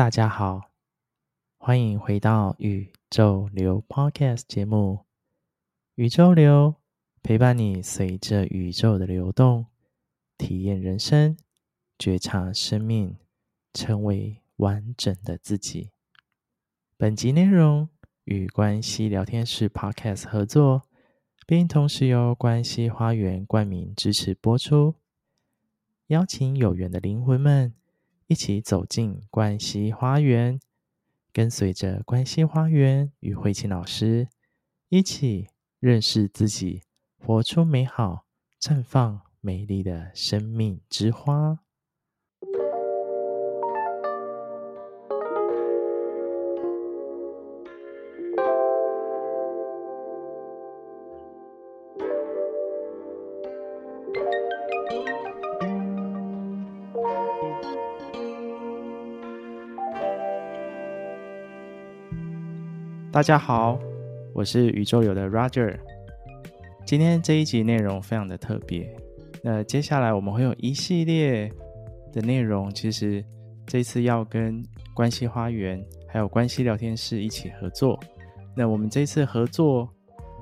[0.00, 0.70] 大家好，
[1.58, 5.04] 欢迎回到宇宙流 Podcast 节目。
[5.96, 6.76] 宇宙流
[7.22, 9.66] 陪伴你，随着宇宙的流动，
[10.38, 11.36] 体验人生，
[11.98, 13.18] 觉察生命，
[13.74, 15.90] 成为完整的自己。
[16.96, 17.86] 本集内容
[18.24, 20.84] 与关系聊天室 Podcast 合作，
[21.46, 24.94] 并同时由关系花园冠名支持播出。
[26.06, 27.74] 邀请有缘的灵魂们
[28.30, 30.60] 一起走进关西花园，
[31.32, 34.28] 跟随着关西花园与慧琴老师
[34.88, 35.48] 一起
[35.80, 36.84] 认识自己，
[37.18, 38.26] 活出美好、
[38.60, 41.58] 绽放美丽的生命之花。
[63.20, 63.78] 大家好，
[64.32, 65.78] 我是宇宙流的 Roger。
[66.86, 68.90] 今天这一集内容非常的特别。
[69.42, 71.52] 那接下来我们会有一系列
[72.14, 73.22] 的内容，其实
[73.66, 78.00] 这次要跟关系花园还有关系聊天室一起合作。
[78.56, 79.86] 那我们这次合作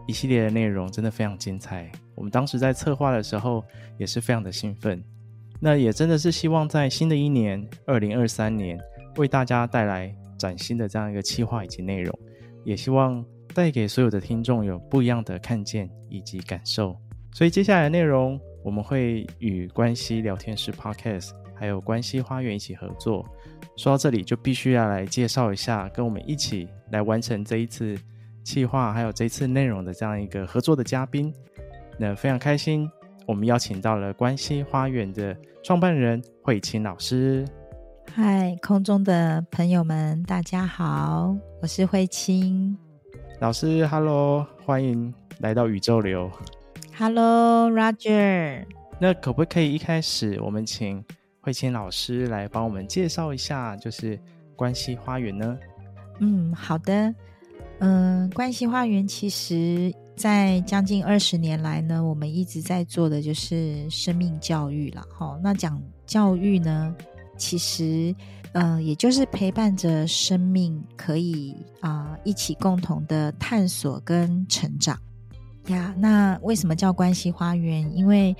[0.06, 1.90] 一系列的内容真的非常精彩。
[2.14, 3.64] 我们当时在策划的时候
[3.98, 5.02] 也是非常的兴奋。
[5.58, 8.78] 那也真的是希望在新的一年二零二三年
[9.16, 12.16] 为大家带来崭新的这样一个企划以及内容。
[12.68, 13.24] 也希望
[13.54, 16.94] 带给所有的听众有不一样的看见以及感受。
[17.32, 23.24] 所以接下来的内容，我们会与关系聊天室 Podcast 还有关系花园一起合作。
[23.74, 27.96] 说到这里，就必须要来介绍一下，跟我们一起来完成这一次
[28.44, 31.32] 企划还有这次内容的这样一个合作的嘉宾。
[31.98, 32.86] 那非常开心，
[33.26, 35.34] 我们邀请到了关系花园的
[35.64, 37.46] 创办人慧卿老师。
[38.14, 42.76] 嗨，空中的朋友们，大家好，我是慧清
[43.40, 43.86] 老师。
[43.86, 46.30] Hello，欢迎来到宇宙流。
[46.96, 48.64] Hello，Roger。
[48.98, 51.04] 那可不可以一开始我们请
[51.40, 54.18] 慧清老师来帮我们介绍一下，就是
[54.56, 55.58] 关系花园呢？
[56.18, 57.14] 嗯，好的。
[57.80, 65.06] 嗯、呃，关系花园其实在将近二十年来呢，我们一直在做的就是生命教育了。
[65.16, 66.92] 哈，那讲教育呢？
[67.38, 68.14] 其实，
[68.52, 74.98] 呃，也就是陪伴着生命，可以啊、一起共同的探索跟成长
[75.68, 75.94] 呀。
[75.96, 77.90] 那为什么叫关系花园？
[77.96, 78.36] 因为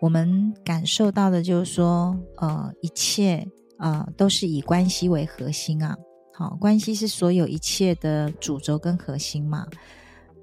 [0.00, 3.46] 我们感受到的就是说，呃，一切
[3.78, 5.96] 呃都是以关系为核心啊。
[6.34, 9.66] 好，关系是所有一切的主轴跟核心嘛。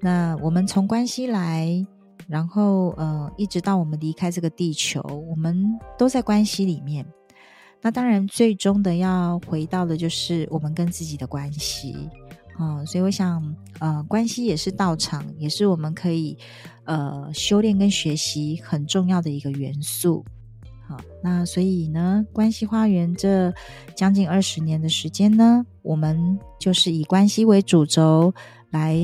[0.00, 1.84] 那我们从关系来，
[2.26, 5.62] 然后呃，一直到我们离开这个地球，我们
[5.98, 7.04] 都在关系里面。
[7.82, 11.96] 那当然，最终的要回到的就是我们跟自己的关系，
[12.60, 13.42] 嗯，所以我想，
[13.78, 16.36] 呃，关系也是道场，也是我们可以
[16.84, 20.22] 呃修炼跟学习很重要的一个元素。
[20.86, 23.50] 好，那所以呢，关系花园这
[23.96, 28.34] 将近二十年的时间呢，我们就是以关系为主轴
[28.68, 28.98] 来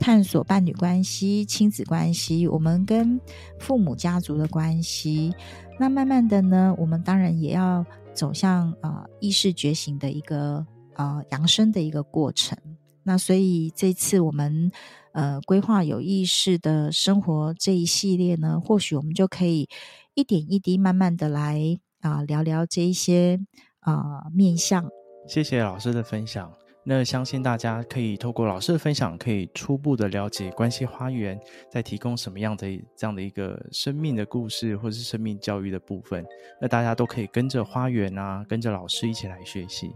[0.00, 3.20] 探索伴侣关系、亲子关系，我们跟
[3.58, 5.34] 父母家族的关系。
[5.78, 7.84] 那慢慢的呢，我们当然也要。
[8.14, 10.64] 走向啊、意识觉醒的一个
[10.94, 12.56] 啊、呃、扬升的一个过程。
[13.02, 14.70] 那所以这次我们
[15.12, 19.68] 呃规划有意识的生活这一系列呢，或许我们就可以
[20.14, 23.38] 一点一滴慢慢的来啊、聊聊这一些
[23.80, 24.88] 啊、面向。
[25.28, 26.50] 谢谢老师的分享。
[26.86, 31.40] 那相信大家可以透过老师的分享，可以初步的了解关系花园
[31.70, 36.22] 在提供什么样的这样的一个生命的故事，或是生命教育的部分。
[36.60, 39.92] 那大家都可以跟着花园啊，跟着老师一起来学习。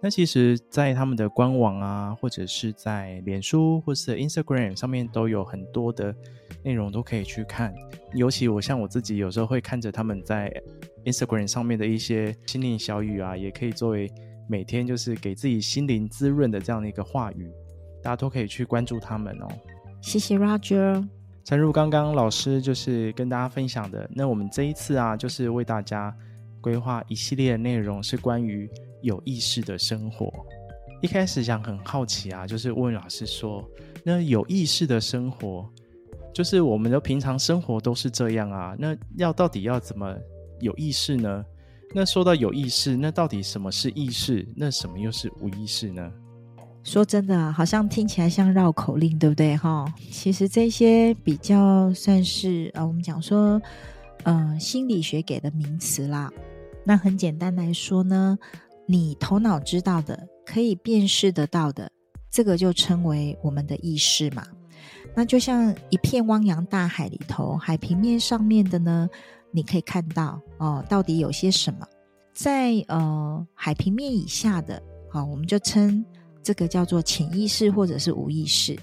[0.00, 6.12] 那其实，在他们的官网啊，或者是在脸书或是 Instagram 上面，都有很多的
[6.64, 7.72] 内容都可以去看。
[8.12, 10.52] 尤其我像我自己，有时候会看着他们在
[11.04, 14.10] Instagram 上面的一些心灵小语啊，也可以作为。
[14.48, 17.50] 每天就是给自己心灵滋润的这样的一个话语，
[18.02, 19.48] 大家都可以去关注他们哦。
[20.00, 21.06] 谢谢 Roger。
[21.44, 26.14] 诚如刚刚老师就是跟大家分享的，那我们这一次啊，就是为大家
[26.60, 28.68] 规划一系列的内容，是关于
[29.02, 30.32] 有意识的生活。
[31.02, 33.62] 一开始想很好奇啊，就是问老师说，
[34.02, 35.68] 那有意识的生活，
[36.32, 40.16] 就是我们的平常生活都是这样啊，那要到底要怎么
[40.60, 41.44] 有意识呢？
[41.96, 44.44] 那说到有意识，那到底什么是意识？
[44.56, 46.10] 那什么又是无意识呢？
[46.82, 49.56] 说真的，好像听起来像绕口令，对不对？
[49.56, 53.62] 哈，其实这些比较算是呃，我们讲说，
[54.24, 56.28] 呃，心理学给的名词啦。
[56.84, 58.36] 那很简单来说呢，
[58.86, 61.88] 你头脑知道的、可以辨识得到的，
[62.28, 64.44] 这个就称为我们的意识嘛。
[65.14, 69.08] 那就像一片汪洋大海里头，海平面上面的呢，
[69.54, 71.86] 你可以看到哦，到底有些什么？
[72.34, 76.04] 在呃海平面以下的，好、哦，我们就称
[76.42, 78.76] 这个叫做潜意识或者是无意识。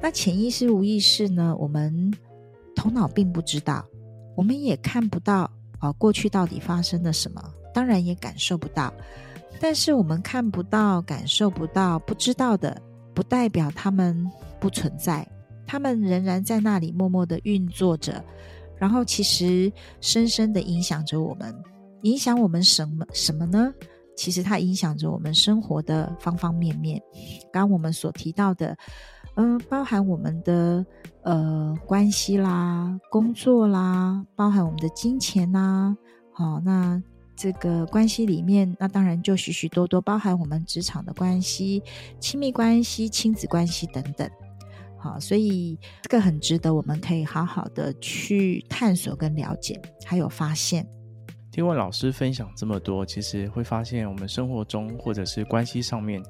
[0.00, 2.10] 那潜意识、无意识呢，我们
[2.74, 3.86] 头脑并不知道，
[4.34, 7.42] 我们也看不到啊、过去到底发生了什么，
[7.74, 8.90] 当然也感受不到。
[9.60, 12.80] 但是我们看不到、感受不到、不知道的，
[13.12, 14.26] 不代表他们
[14.58, 15.28] 不存在。
[15.66, 18.24] 他们仍然在那里默默的运作着，
[18.80, 21.54] 然后其实深深的影响着我们，
[22.02, 23.72] 影响我们什么什么呢？
[24.16, 27.00] 其实它影响着我们生活的方方面面。
[27.52, 28.76] 刚我们所提到的，
[29.36, 30.84] 嗯、包含我们的
[31.22, 35.96] 呃关系啦、工作啦，包含我们的金钱呐，
[36.32, 37.02] 好、那
[37.34, 41.82] 这个关系里面，那当然就许许多多包含我们职场的关系、
[42.18, 44.28] 亲密关系、亲子关系等等。
[45.00, 50.86] 好，所以这个很值得我们可以好好的去探索跟了解，还有发现。
[51.50, 56.22] 听完老师分享这么多，其实会发现我们生活中或者是关系上面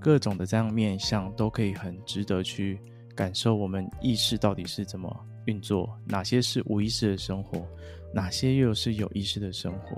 [0.00, 2.80] 各种的这样面向，都可以很值得去
[3.14, 5.08] 感受我们意识到底是怎么
[5.44, 7.64] 运作，哪些是无意识的生活，
[8.12, 9.96] 哪些又是有意识的生活。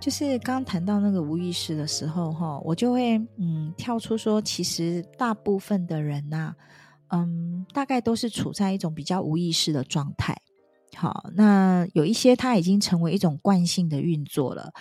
[0.00, 6.56] 就是刚谈到那个无意识的时候，哈，我就会嗯跳出说，其实大部分的人呐、啊。
[7.14, 10.36] 嗯，大概都是处在一种比较无意识的状态。
[10.96, 14.72] 好，那有一些它已经成为一种惯性的运作了。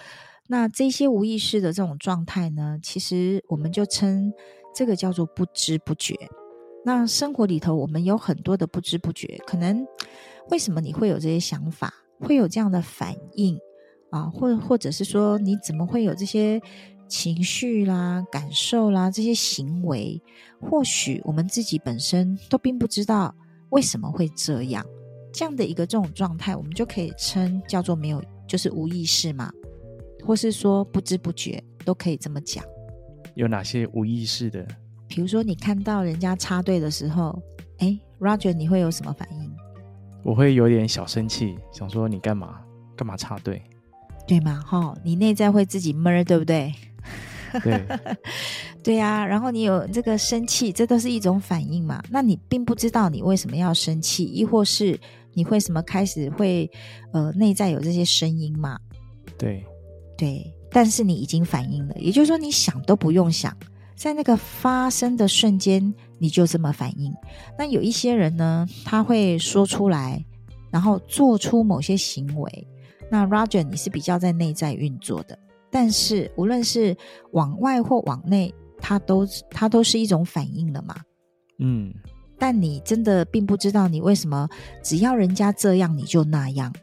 [0.48, 4.34] 那这些无意识的这种状态呢，其实我们就称
[4.76, 6.16] 这个叫做不知不觉。
[6.84, 9.40] 那生活里头，我们有很多的不知不觉。
[9.46, 9.86] 可能
[10.50, 13.58] 为什么你会有这些想法，会有这样的反应
[14.12, 14.24] 啊？
[14.24, 16.60] 或或者是说，你怎么会有这些？
[17.14, 20.20] 情绪啦、感受啦，这些行为，
[20.60, 23.32] 或许我们自己本身都并不知道
[23.70, 24.84] 为什么会这样。
[25.32, 29.52] 这样的一个这种状态，我们就可以称叫做没有，就是无意识嘛，
[30.26, 32.66] 或是说不知不觉，都可以这么讲。
[33.36, 34.66] 有哪些无意识的？
[35.08, 37.40] 比如说，你看到人家插队的时候，
[37.78, 39.52] 哎，Roger，你会有什么反应？
[40.24, 42.60] 我会有点小生气，想说你干嘛？
[42.98, 43.62] 干嘛插队？
[44.28, 44.64] 对吗？
[44.66, 46.74] 哈，你内在会自己闷，对不对？
[47.64, 47.86] 对，
[48.84, 52.02] 对呀、啊，然后你有这个生气，这都是一种反应嘛。
[52.10, 55.00] 那你并不知道你为什么要生气，亦或是
[55.34, 56.70] 你为什么开始会
[57.12, 58.80] 呃内在有这些声音嘛？
[59.38, 59.64] 对，
[60.18, 63.56] 对，但是你已经反应了，也就是说你想都不用想，
[63.96, 67.14] 在那个发生的瞬间你就这么反应。
[67.58, 70.26] 那有一些人呢，他会说出来，
[70.72, 72.68] 然后做出某些行为。
[73.12, 75.38] 那 Roger，你是比较在内在运作的。
[75.74, 76.96] 但是无论是
[77.32, 80.96] 往外或往内，它都它都是一种反应了嘛。
[81.58, 81.94] 嗯。
[82.38, 84.50] 但你真的并不知道你为什么
[84.82, 86.74] 只要人家这样你就那样。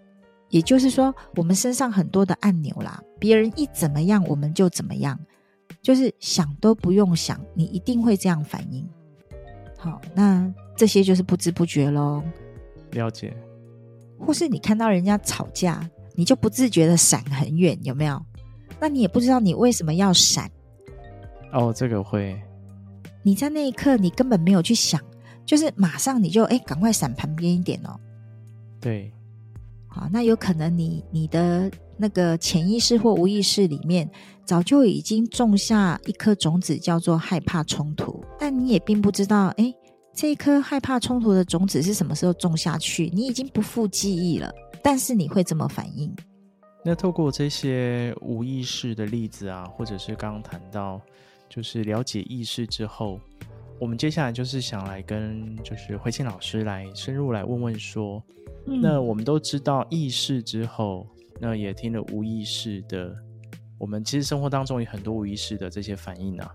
[0.48, 5.18] 也就是说，我们身上很多的按钮啦，别人一怎么样我们就怎么样，
[5.80, 8.88] 就是想都不用想，你一定会这样反应。
[9.78, 12.22] 好，那这些就是不知不觉喽。
[12.92, 13.32] 了解。
[14.18, 18.20] 或是你看到人家吵架，你就不自觉的闪很远，有没有？
[18.80, 20.50] 那你也不知道你为什么要闪
[21.52, 22.40] 哦，这个会。
[23.22, 25.00] 你在那一刻你根本没有去想，
[25.44, 27.98] 就是马上你就哎，赶快闪旁边一点哦。
[28.80, 29.12] 对，
[29.86, 34.10] 好，那有可能你你的那个潜意识或无意识里面
[34.46, 39.74] 早就已经种下一颗种子，叫做害怕冲突，但你也并不知道，哎，
[40.14, 44.50] 这一颗害怕冲突的种子是什么时候种下去，你已经不复记忆了，
[44.82, 46.10] 但是你会这么反应。
[46.82, 51.00] 那透过这些无意识的例子啊，或者是刚刚谈到，
[51.48, 53.20] 就是了解意识之后，
[53.78, 58.22] 我们接下来就是想来跟就是慧清老师来深入来问问说，
[58.66, 61.06] 嗯、那我们都知道意识之后，
[61.38, 63.14] 那也听了无意识的，
[63.76, 66.50] 我们其实生活当中有很多无意识的这些反应啊，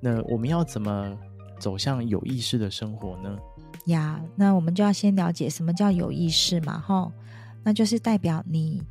[0.00, 1.16] 那我们要怎么
[1.60, 3.38] 走向有意识的生活呢？
[3.86, 7.12] 呀，那我们就要先了解什么叫有意识嘛，哈，
[7.62, 8.82] 那就是代表你。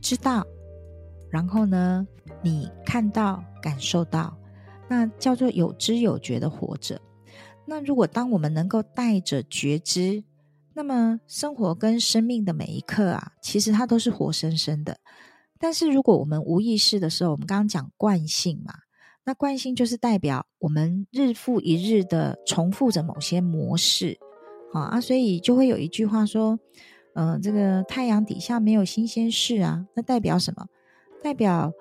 [0.00, 0.46] 知道，
[1.30, 2.06] 然后呢，
[2.42, 4.36] 你看到、感受到，
[4.88, 7.00] 那叫做有知有觉的活着。
[7.66, 10.24] 那如果当我们能够带着觉知，
[10.74, 14.98] 那么生活跟生命的每一刻啊，其实它都是活生生的。
[15.58, 18.72] 但是如果我们无意识的时候，我们刚刚讲惯性嘛，
[19.24, 24.18] 那惯性就是代表我们日复一日的重复着某些模式，
[24.72, 26.58] 好啊，所以就会有一句话说。
[27.18, 30.64] 嗯、呃，这个太阳底下没有新鲜事啊，那代表什么？
[31.20, 31.72] 代表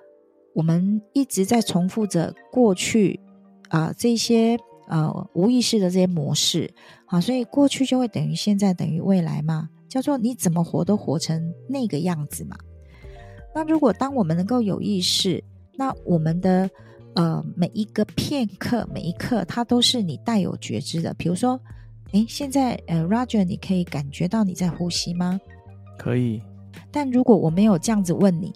[0.56, 3.20] 我们一直在重复着过去
[3.70, 6.74] 啊、呃、这些呃无意识的这些模式，
[7.06, 12.58] 啊，所以过去就会等于现在等于未来嘛，叫做你怎么活都活成那个样子嘛。
[13.54, 15.44] 那如果当我们能够有意识，
[15.76, 16.68] 那我们的
[17.14, 21.14] 呃每一个片刻每一刻，它都是你带有觉知的。
[21.14, 21.62] 比如说，
[22.14, 25.40] 诶，现在呃，Roger，你可以感觉到你在呼吸吗？
[25.98, 26.42] 可以。
[26.92, 28.54] 但如果我没有这样子问你，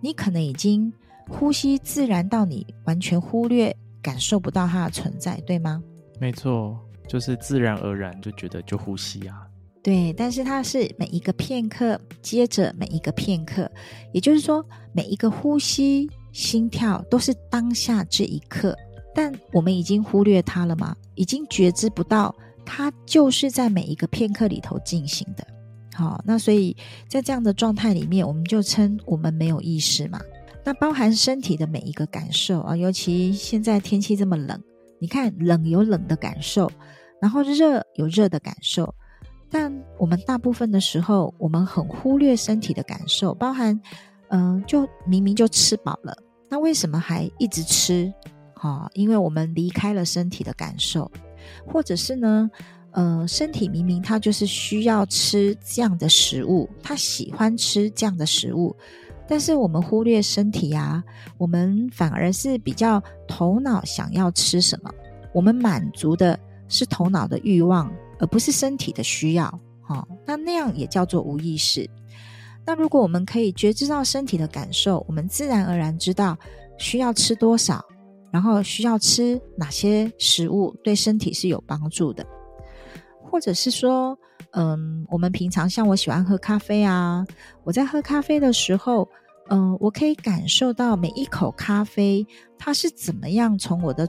[0.00, 0.92] 你可能已经
[1.28, 5.82] 呼吸自然到你完全忽略、感受不到它的存在，对吗？
[6.18, 9.46] 没错，就是自然而然就觉得就呼吸啊。
[9.82, 13.70] 对，但是它是每一个片刻接着每一个片刻，
[14.12, 18.76] 也就是说，每一个呼吸、心跳都是当下这一刻。
[19.14, 20.96] 但我们已经忽略它了吗？
[21.14, 22.34] 已经觉知不到
[22.66, 25.46] 它就是在每一个片刻里头进行的。
[25.94, 26.76] 好，那所以
[27.08, 30.20] 在这样的状态里面，我们就称我们没有意识嘛。
[30.62, 34.60] 那包含身体的每一个感受啊，尤其现在天气这么冷，
[35.00, 36.70] 你看冷有冷的感受，
[37.22, 38.92] 然后热有热的感受，
[39.48, 43.80] 但我们大部分的时候，我们很忽略身体的感受，包含
[44.28, 46.12] 嗯、就明明就吃饱了，
[46.50, 48.12] 那为什么还一直吃？
[48.54, 51.08] 哈，因为我们离开了身体的感受，
[51.66, 52.50] 或者是呢？
[52.92, 58.74] 呃，身体明明它就是需要吃这样的食物，它喜欢吃这样的食物，
[59.28, 61.04] 但是我们忽略身体啊，
[61.36, 64.90] 我们反而是比较头脑想要吃什么，
[65.34, 69.44] 我们满足的是头脑的欲望，而不是身体的需要。
[69.82, 71.86] 哈、哦，那那样也叫做无意识。
[72.64, 76.34] 那如果我们可以觉知到身体的感受，我们自然而然知道
[76.78, 77.84] 需要吃多少，
[78.36, 82.22] 然后需要吃哪些食物对身体是有帮助的。
[83.22, 84.14] 或者是说，
[84.50, 87.26] 嗯，我们平常像我喜欢喝咖啡啊，
[87.64, 89.08] 我在喝咖啡的时候，
[89.48, 92.26] 嗯，我可以感受到每一口咖啡
[92.58, 94.06] 它是怎么样从我的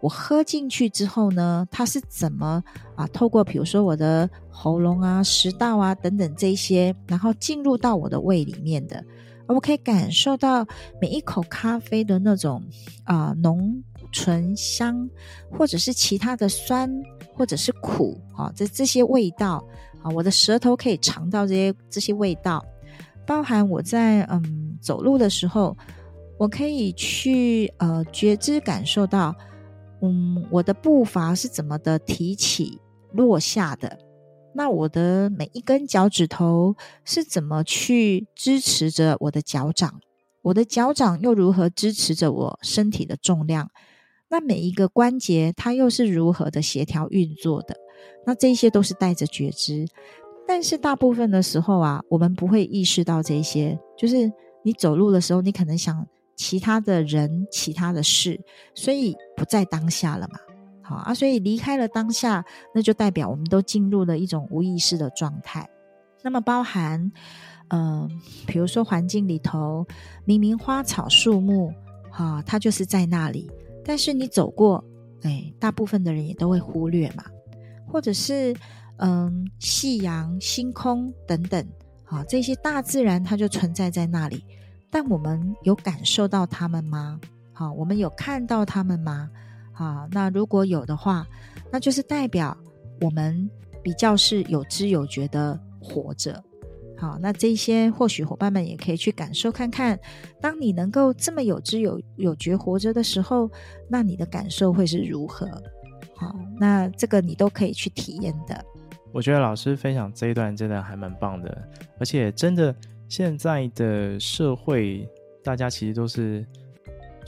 [0.00, 2.60] 我喝进去之后呢，它是怎么
[2.96, 9.04] 啊透过比如说我的喉咙啊、食道啊等等这些，然后进入到我的胃里面的，
[9.54, 10.66] 我可以感受到
[11.00, 12.62] 每一口咖啡的那种
[13.04, 15.08] 啊浓醇香，
[15.50, 16.90] 或者是其他的酸。
[17.32, 19.64] 或者是苦啊，这这些味道
[20.02, 22.62] 啊，我的舌头可以尝到这些这些味道，
[23.26, 25.74] 包含我在嗯走路的时候，
[26.36, 29.34] 我可以去呃觉知感受到，
[30.02, 32.78] 嗯我的步伐是怎么的提起
[33.12, 33.98] 落下的，
[34.54, 40.00] 那我的每一根脚趾头是怎么去支持着我的脚掌，
[40.42, 43.70] 我的脚掌又如何支持着我身体的重量。
[44.28, 47.76] 那每一个关节它又是如何的协调运作的？
[48.26, 49.86] 那这些都是带着觉知，
[50.46, 53.78] 但是大部分的时候啊，我们不会意识到这些。
[53.96, 54.30] 就是
[54.62, 58.40] 你走路的时候，你可能想其他的人、其他的事，
[58.74, 60.38] 所以不在当下了嘛。
[60.96, 62.44] 啊，所以离开了当下，
[62.74, 65.68] 那就代表我们都进入了一种无意识的状态。
[66.22, 67.10] 那么包含，
[67.68, 68.08] 嗯、
[68.46, 69.86] 比如说环境里头，
[70.24, 71.72] 明明花草树木，
[72.10, 73.50] 哈、啊，它就是在那里。
[73.84, 74.84] 但是你走过，
[75.22, 77.24] 哎，大部分的人也都会忽略嘛，
[77.86, 78.54] 或者是
[78.98, 81.66] 嗯，夕阳、星空等等，
[82.04, 84.44] 好，这些大自然它就存在在那里，
[84.90, 87.18] 但我们有感受到它们吗？
[87.54, 89.30] 好，我们有看到它们吗？
[89.80, 91.26] 啊，那如果有的话，
[91.72, 92.54] 那就是代表
[93.00, 93.48] 我们
[93.82, 96.38] 比较是有知有觉的活着。
[96.98, 99.98] 好，那这些或许伙伴们也可以去感受看看，
[100.38, 103.50] 当你能够这么有知有有觉活着的时候，
[103.88, 105.46] 那你的感受会是如何？
[106.14, 108.62] 好，那这个你都可以去体验的。
[109.12, 111.68] 我觉得老师分享这一段真的还蛮棒的，
[111.98, 112.76] 而且真的
[113.08, 115.08] 现在的社会，
[115.42, 116.46] 大家其实都是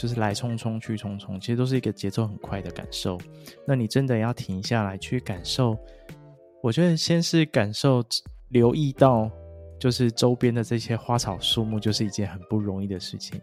[0.02, 3.16] 就是来匆匆去匆匆，其实都是一个节奏很快的感受。
[3.64, 5.78] 那你真的要停下来去感受，
[6.60, 8.04] 我觉得先是感受，
[8.48, 9.30] 留意到。
[9.78, 13.40] 就是周边的这些花草树木，就是一件很不容易的事情。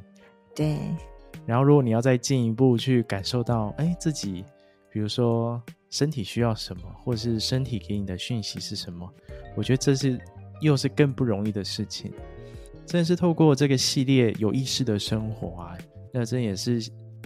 [0.56, 0.78] 对。
[1.46, 4.46] 然后，如果你要再进一步去感受到，哎，自己，
[4.90, 9.10] 比如说身体需要什么，或者是身体给你的讯息是什么，
[9.54, 10.18] 我觉得这是
[10.62, 12.14] 又是更不容易的事情。
[12.86, 15.78] 真的是透过这个系列有意识的生活啊，
[16.12, 16.80] 那这也是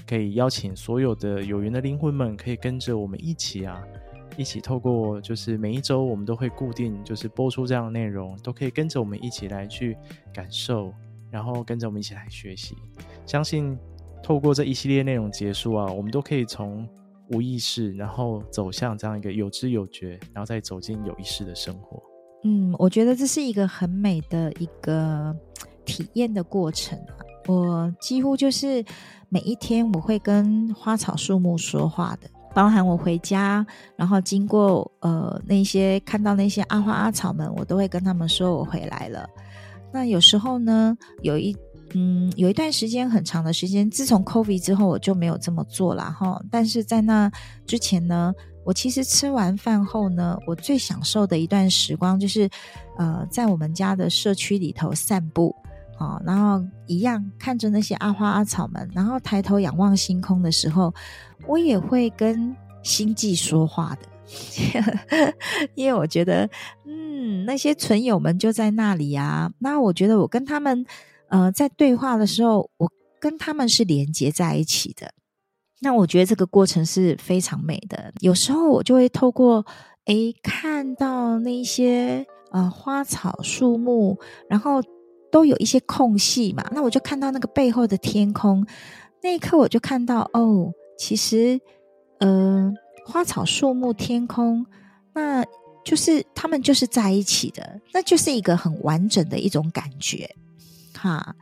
[0.07, 3.83] 可以邀请所有的有缘的灵魂们，可以跟着我们一起啊。
[4.35, 9.95] 一起透过就是每一周我们都会固定就是播出这样的内容，都可以跟着我们一起来去
[10.33, 10.91] 感受，
[11.29, 12.75] 然后跟着我们一起来学习。
[13.27, 13.77] 相信
[14.23, 16.89] 透过这一系列内容结束啊，我们都可以从
[17.31, 22.01] 无意识，然后走向这样一个有知有觉，然后再走进有意识的生活。
[22.43, 25.35] 嗯，我觉得这是一个很美的一个
[25.85, 27.13] 体验的过程啊。
[27.47, 28.83] 我几乎就是
[29.29, 39.27] 每一天我会跟花草树木说话的，包含我回家，然后经过呃那些看到那些阿花阿草们，我都会跟他们说我回来了。
[39.91, 41.55] 那有时候呢，有一
[41.93, 46.41] 嗯有一段时间很长的时间，自从 COVID 之后，我就没有这么做了哈。
[46.49, 47.29] 但是在那
[47.67, 48.33] 之前呢，
[48.63, 52.49] 我其实吃完饭后呢，我最享受的一段时光就是
[52.97, 55.55] 呃在我们家的社区里头散步。
[55.99, 60.93] 哦，然后一样看着那些阿花阿草们，然后抬头仰望星空的时候，
[61.47, 64.07] 我也会跟星际说话的，
[65.75, 66.49] 因为我觉得，
[66.85, 69.51] 嗯，那些存友们就在那里啊。
[69.59, 70.85] 那我觉得我跟他们，
[71.29, 75.13] 呃，在对话的时候，我跟他们是连接在一起的。
[75.79, 78.11] 那我觉得这个过程是非常美的。
[78.19, 79.65] 有时候我就会透过，
[80.05, 84.17] 诶，看到那些呃花草树木，
[84.49, 84.81] 然后。
[85.33, 88.63] 都有一些空隙嘛，那我就看到那个背后的天空，
[89.23, 91.59] 那一刻我就看到哦，其实，
[92.19, 92.71] 呃，
[93.07, 94.63] 花草树木、天空，
[95.11, 95.43] 那
[95.83, 100.29] 就是他们就是在一起的，那就是一个很完整的一种感觉，
[100.95, 101.35] 哈。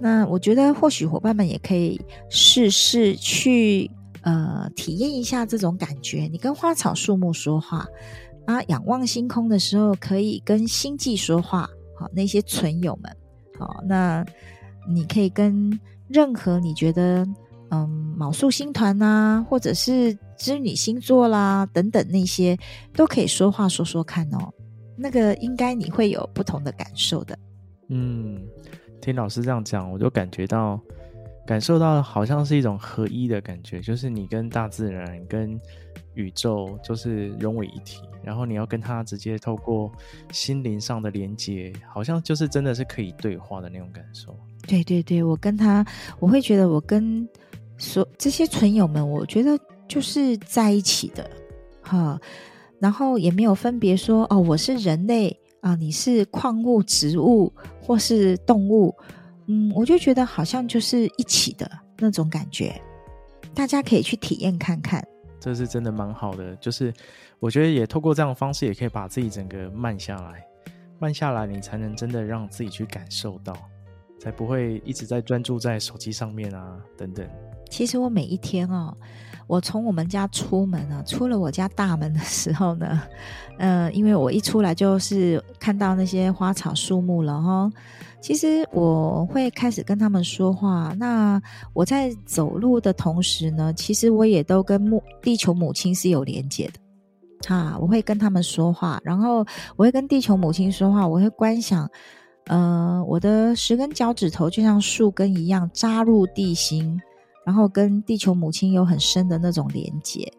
[0.00, 2.00] 那我觉得或许伙伴们也可以
[2.30, 3.90] 试试去
[4.22, 6.28] 呃体验一下这种感觉。
[6.30, 7.84] 你跟花草树木说话
[8.46, 13.16] 啊，仰望星空的时候，可以跟星际说话，好，那些存友们。
[13.58, 14.24] 好，那
[14.88, 17.26] 你可以跟任何你觉得
[17.70, 22.56] 嗯卯宿星团、啊，或者是织女星座啦等等那些，
[22.92, 24.52] 都可以说话说说看哦。
[24.96, 27.36] 那个应该你会有不同的感受的。
[27.88, 28.40] 嗯，
[29.00, 30.80] 听老师这样讲，我就感觉到
[31.46, 35.58] 感受到好像是一种合一的感觉，就是你跟大自然、跟
[36.14, 38.00] 宇宙就是融为一体。
[38.22, 39.92] 然后你要跟他直接透过
[40.32, 44.34] 心灵上的连接，好像就是真的是可以对话的那种感受。
[44.66, 45.84] 对对对，我跟他，
[46.18, 47.28] 我会觉得我跟
[47.76, 51.30] 所这些存友们，我觉得就是在一起的，
[51.82, 52.18] 哈。
[52.80, 58.94] 然后也没有分别说哦，我是人类啊，你是矿物、植物或是动物，
[59.48, 62.80] 嗯，我就觉得好像就是一起的那种感觉。
[63.54, 65.06] 大家可以去体验看看。
[65.44, 66.90] 这是真的蛮好的，就是
[67.38, 70.42] 我觉得也透过这样的方式，也可以把自己整个慢下来，
[70.98, 73.54] 慢下来，你才能真的让自己去感受到，
[74.18, 77.28] 才不会一直在专注在手机上面啊等等。
[77.68, 78.96] 其实我每一天哦，
[79.46, 83.02] 我从我们家出门啊，出了我家大门的时候呢，
[83.58, 87.70] 呃，因为我一出来就是看到那些花草树木了哈、
[88.20, 90.94] 其实我会开始跟他们说话。
[90.98, 91.40] 那
[91.74, 96.80] 我在走路的同时呢，其实我也都跟母地球母亲是有连接的。
[97.46, 99.44] 哈，我会跟他们说话，然后
[99.76, 101.06] 我会跟地球母亲说话。
[101.06, 101.86] 我会观想，
[102.46, 106.98] 呃，我的十根脚趾头就像树根一样扎入地心，
[107.44, 110.30] 然后跟地球母亲有很深的那种连接。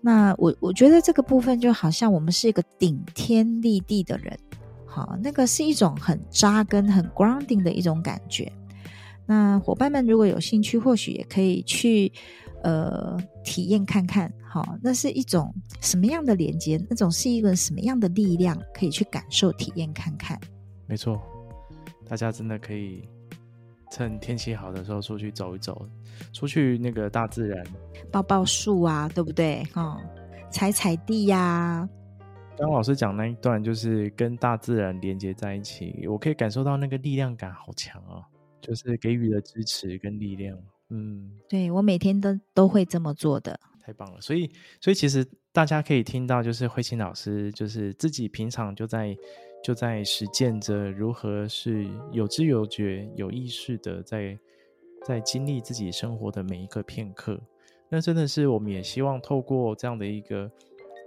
[0.00, 4.38] 那我我觉得这个部分就好像我们是一个顶天立地的人。
[4.86, 8.50] 好，那个是一种很扎根、很 grounding 的一种感觉。
[9.26, 12.10] 那伙伴们如果有兴趣，或许也可以去
[12.62, 14.32] 呃体验看看。
[14.48, 16.82] 好，那是一种什么样的连接？
[16.88, 18.58] 那种是一个什么样的力量？
[18.72, 20.40] 可以去感受、体验看看。
[20.86, 21.20] 没错，
[22.08, 23.06] 大家真的可以
[23.90, 25.86] 趁天气好的时候出去走一走，
[26.32, 27.64] 出去那个大自然，
[28.10, 29.62] 抱抱树啊，对不对？
[29.72, 30.00] 哈，
[30.50, 31.88] 踩踩地呀、啊。
[32.56, 38.26] 刚老师讲那一段，就是跟大自然连接在一起，我可以感受到那个力量感好强啊，
[38.60, 40.58] 就是给予的支持跟力量。
[40.90, 44.20] 嗯，对，我每天都都会这么做的，太棒了。
[44.20, 44.50] 所以，
[44.80, 49.16] 所以其实大家可以听到，就是慧清老师，就是自己平常就在
[49.62, 54.36] 就在实践着如何是有知有觉、有意识的在
[55.04, 57.40] 在经历自己生活的每一个片刻。
[57.88, 60.50] 那真的是，我们也希望透过这样的一个。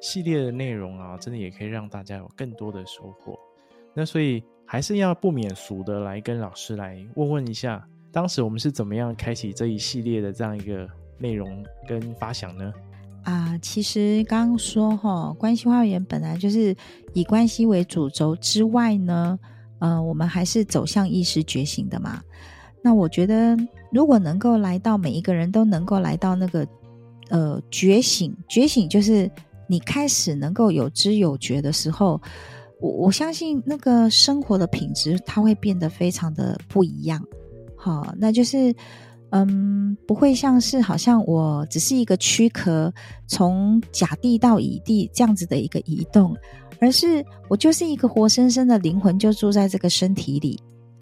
[0.04, 3.38] 系列的内容啊，真的也可以让大家有更多的收获。
[3.94, 12.74] 那所以还是要不免俗的来跟老师来问问一下，当时我们是怎么样开启这一系列的这样一个内容跟发想呢？
[13.26, 16.76] 啊，其实刚刚说哈，关系花园本来就是
[17.14, 19.38] 以关系为主轴之外呢，
[19.78, 22.24] 呃，我们还是走向意识觉醒的嘛。
[22.84, 23.58] 那我觉得，
[23.92, 26.68] 如果能够来到每一个人都能够来到那个
[27.30, 29.30] 呃觉醒，觉醒就是。
[29.68, 32.22] 你开始能够有知有觉的时候，
[32.82, 37.24] 我我相信那个生活的品质它会变得非常的不一样。
[37.78, 38.76] 好，那就是
[39.30, 42.94] 嗯，不会像是好像我只是一个躯壳，
[43.28, 46.36] 从甲地到乙地这样子的一个移动，
[46.82, 50.60] 而是我就是一个活生生的灵魂，就住在这个身体里。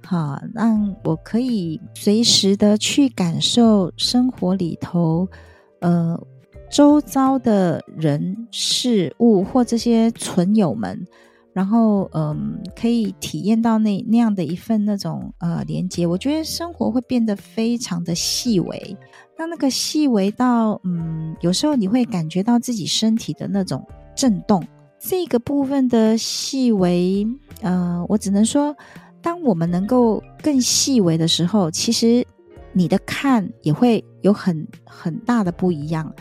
[0.09, 5.27] 哈，让我可以随时的去感受生活里头，
[5.81, 6.19] 呃，
[6.67, 11.05] 周遭的人事物或这些存友们，
[11.53, 16.07] 然后嗯、可以体验到那那样的一份那种呃连接。
[16.07, 18.97] 我觉得生活会变得非常的细微，
[19.37, 24.65] 当那个细微到嗯，有时候你会感觉到自己身体的那种震动。
[24.97, 27.27] 这个部分的细微，
[27.61, 28.75] 呃，我只能说。
[29.21, 32.25] 当我们能够更细微的时候，其实
[32.71, 36.13] 你的看也会有很很大的不一样。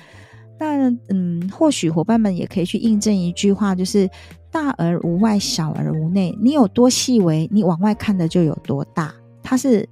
[0.58, 4.08] 那嗯，或许伙伴们也可以去印证一句话，就是
[4.50, 6.37] “大而无外，小而无内”。
[6.42, 9.14] 你有多细微，你往外看的就有多大。
[9.42, 9.88] 它是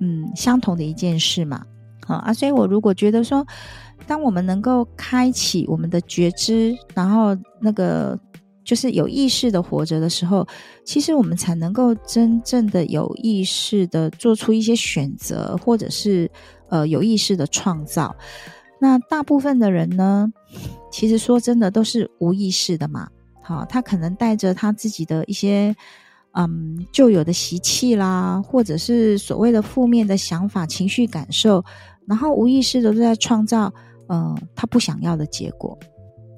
[0.00, 1.62] 嗯相同的一件事嘛。
[2.06, 3.46] 好啊，所以我如果觉得说，
[4.06, 8.18] 当我们能够开启我们的觉知，然后那个。
[8.66, 10.46] 就是有意识的活着的时候，
[10.84, 16.28] 其实我们才能够真正的有意识的做出一些选择，或者是
[16.68, 18.14] 呃有意识的创造。
[18.80, 20.30] 那大部分的人呢，
[20.90, 23.08] 其实说真的都是无意识的嘛。
[23.40, 25.74] 好，他可能带着他自己的一些
[26.32, 31.64] 嗯旧有的习气啦，或者是所谓的负面的想法、情绪感受，
[32.04, 33.72] 然后无意识的都在创造
[34.08, 35.78] 嗯、呃、他不想要的结果。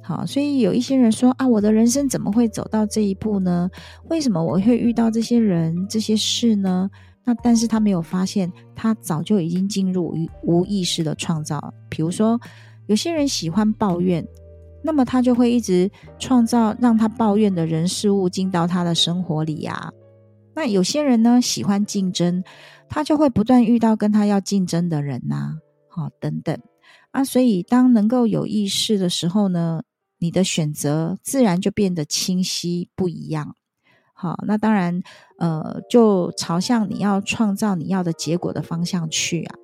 [0.09, 3.69] 好，所以有一些人说啊，我的人生怎么会走到这一步呢？
[4.09, 6.89] 为什么我会遇到这些人、这些事呢？
[7.27, 11.75] 那但是他没有发现，他早就已经进入于无意识的创造。
[11.91, 12.41] 比如说，
[12.87, 14.27] 有些人喜欢抱怨，
[14.83, 19.93] 那么他就会一直创造让他抱怨的人事物进到他的生活里呀。
[20.55, 22.43] 那有些人呢，喜欢竞争，
[22.89, 26.59] 他就会不断遇到跟他要竞争的人呐，好，等等
[27.11, 27.23] 啊。
[27.23, 29.83] 所以当能够有意识的时候呢，
[30.19, 33.55] 你的选择自然就变得清晰不一样。
[34.13, 35.03] 好，那当然，
[35.39, 39.55] 呃，就朝向你要创造你要的结果的方向去啊。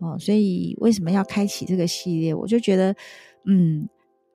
[0.00, 2.34] 哦，所以为什么要开启这个系列？
[2.34, 2.94] 我就觉得，
[3.46, 3.88] 嗯，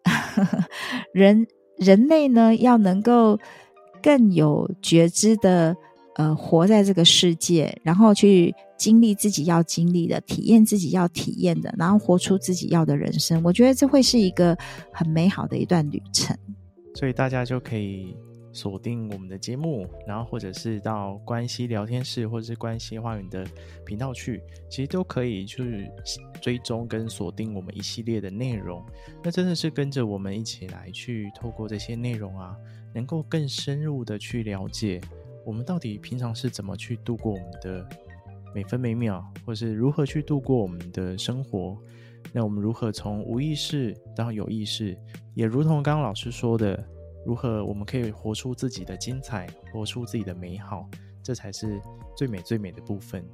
[1.13, 1.47] 人
[1.77, 3.39] 人类呢，要能够
[4.01, 5.75] 更有觉知的。
[6.15, 13.41] 呃，活在这个世界，然后去经历自己要经历的，体验自己要体验的，然后活出自己要的人生。
[13.41, 14.53] 我觉得这会是一个
[14.91, 16.37] 很美好的一段旅程。
[16.95, 18.13] 所以大家就可以
[18.51, 23.47] 锁定我们的节目，然后或者是到关系聊天室或者是关系花园的
[23.85, 25.89] 频道去，其实都可以去
[26.41, 28.83] 追踪跟锁定我们一系列的内容。
[29.23, 32.53] 那真的是跟着我们一起来去透过这些内容啊，
[32.93, 34.99] 能够更深入的去了解。
[35.45, 37.85] 我们到底平常是怎么去度过我们的
[38.53, 41.77] 每分每秒，或是如何去度过我们的生活？
[42.31, 44.97] 那我们如何从无意识到有意识？
[45.33, 46.81] 也如同刚刚老师说的，
[47.25, 50.87] 如何我们可以活出自己的精彩，活出自己的美好？
[51.21, 51.79] 这才是
[52.15, 53.25] 最美最美的部分。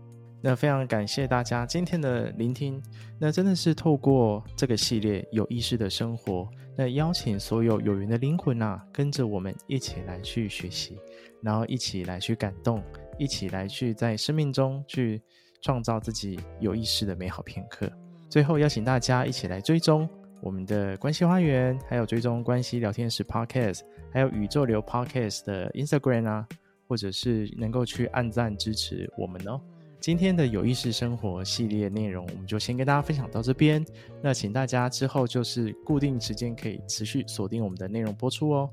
[0.41, 2.81] 那非常感谢大家今天的聆听。
[3.19, 10.97] 那真的是透过这个系列有意识的生活，那邀请所有有缘的灵魂啊，跟着我们一起来去学习。
[11.41, 12.83] 然后一起来去感动，
[13.19, 15.21] 一起来去在生命中去
[15.61, 17.87] 创造自己有意识的美好片刻。
[18.29, 20.07] 最后邀请大家一起来追踪
[20.41, 26.47] 我们的关系花园，还有追踪关系聊天室 Podcast，还有宇宙流 Podcast 的 Instagram 啊，
[26.87, 29.59] 或者是能够去按赞支持我们哦。
[29.99, 33.85] 今天的有意识生活系列内容，我们就先跟大家分享到这边。
[34.21, 38.69] 那请大家之后就是固定时间可以持续锁定我们的内容播出哦。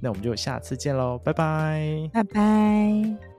[0.00, 3.31] 那我们就下次见喽，拜拜，拜拜。